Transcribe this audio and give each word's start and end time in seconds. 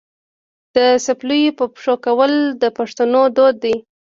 د 0.75 0.77
څپلیو 1.05 1.55
په 1.59 1.65
پښو 1.73 1.95
کول 2.05 2.31
د 2.61 2.63
پښتنو 2.77 3.21
دود 3.35 3.55
دی. 3.63 3.75